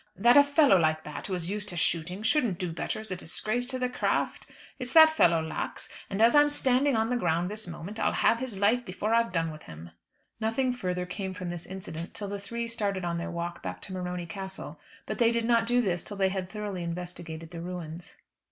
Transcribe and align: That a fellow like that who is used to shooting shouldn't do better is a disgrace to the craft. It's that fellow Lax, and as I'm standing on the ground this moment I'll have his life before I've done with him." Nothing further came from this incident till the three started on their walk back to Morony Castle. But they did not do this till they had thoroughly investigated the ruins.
That 0.15 0.35
a 0.35 0.43
fellow 0.43 0.77
like 0.79 1.03
that 1.03 1.27
who 1.27 1.35
is 1.35 1.51
used 1.51 1.69
to 1.69 1.77
shooting 1.77 2.23
shouldn't 2.23 2.57
do 2.57 2.71
better 2.73 3.01
is 3.01 3.11
a 3.11 3.15
disgrace 3.15 3.67
to 3.67 3.77
the 3.77 3.87
craft. 3.87 4.47
It's 4.79 4.93
that 4.93 5.11
fellow 5.11 5.39
Lax, 5.43 5.89
and 6.09 6.23
as 6.23 6.33
I'm 6.33 6.49
standing 6.49 6.95
on 6.95 7.11
the 7.11 7.15
ground 7.15 7.51
this 7.51 7.67
moment 7.67 7.99
I'll 7.99 8.11
have 8.13 8.39
his 8.39 8.57
life 8.57 8.83
before 8.83 9.13
I've 9.13 9.31
done 9.31 9.51
with 9.51 9.61
him." 9.65 9.91
Nothing 10.39 10.73
further 10.73 11.05
came 11.05 11.35
from 11.35 11.51
this 11.51 11.67
incident 11.67 12.15
till 12.15 12.29
the 12.29 12.39
three 12.39 12.67
started 12.67 13.05
on 13.05 13.19
their 13.19 13.29
walk 13.29 13.61
back 13.61 13.79
to 13.83 13.93
Morony 13.93 14.25
Castle. 14.25 14.79
But 15.05 15.19
they 15.19 15.31
did 15.31 15.45
not 15.45 15.67
do 15.67 15.81
this 15.83 16.03
till 16.03 16.17
they 16.17 16.29
had 16.29 16.49
thoroughly 16.49 16.81
investigated 16.81 17.51
the 17.51 17.61
ruins. 17.61 18.15